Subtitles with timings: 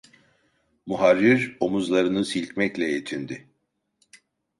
[0.85, 3.47] Muharrir omuzlarını silkmekle yetindi.